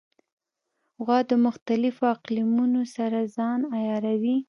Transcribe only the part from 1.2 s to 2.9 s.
د مختلفو اقلیمونو